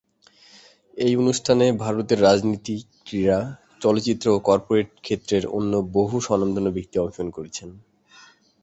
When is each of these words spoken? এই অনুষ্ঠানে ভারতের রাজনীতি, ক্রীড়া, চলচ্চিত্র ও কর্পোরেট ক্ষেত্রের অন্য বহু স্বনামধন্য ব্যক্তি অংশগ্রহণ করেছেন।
এই 0.97 1.13
অনুষ্ঠানে 1.15 1.65
ভারতের 1.75 2.19
রাজনীতি, 2.21 2.75
ক্রীড়া, 3.05 3.39
চলচ্চিত্র 3.81 4.25
ও 4.31 4.37
কর্পোরেট 4.39 4.89
ক্ষেত্রের 5.01 5.43
অন্য 5.57 5.73
বহু 5.93 6.15
স্বনামধন্য 6.21 6.67
ব্যক্তি 6.69 6.95
অংশগ্রহণ 6.99 7.29
করেছেন। 7.31 7.69